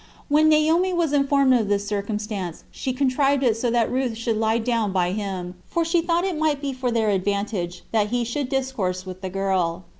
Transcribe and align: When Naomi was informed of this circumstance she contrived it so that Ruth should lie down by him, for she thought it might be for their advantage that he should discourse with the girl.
When 0.29 0.49
Naomi 0.49 0.93
was 0.93 1.13
informed 1.13 1.53
of 1.53 1.67
this 1.67 1.85
circumstance 1.85 2.63
she 2.71 2.91
contrived 2.91 3.43
it 3.43 3.55
so 3.55 3.69
that 3.69 3.91
Ruth 3.91 4.17
should 4.17 4.35
lie 4.37 4.57
down 4.57 4.91
by 4.91 5.11
him, 5.11 5.53
for 5.67 5.85
she 5.85 6.01
thought 6.01 6.25
it 6.25 6.39
might 6.39 6.59
be 6.59 6.73
for 6.73 6.89
their 6.89 7.09
advantage 7.09 7.83
that 7.91 8.07
he 8.07 8.23
should 8.23 8.49
discourse 8.49 9.05
with 9.05 9.21
the 9.21 9.29
girl. 9.29 9.85